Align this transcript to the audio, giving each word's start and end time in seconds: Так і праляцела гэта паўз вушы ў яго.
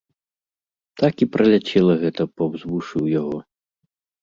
Так 1.01 1.13
і 1.25 1.27
праляцела 1.35 1.93
гэта 2.05 2.21
паўз 2.35 2.59
вушы 2.73 2.93
ў 3.05 3.19
яго. 3.21 3.37